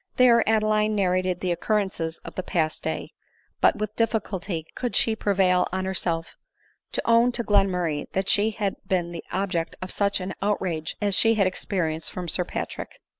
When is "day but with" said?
2.81-3.95